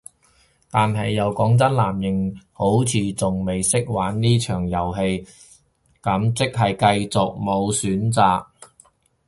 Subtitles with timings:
[0.71, 4.99] 但係又講真，藍營好似仲未識玩呢場遊戲，
[6.01, 8.47] 咁即係繼續無選擇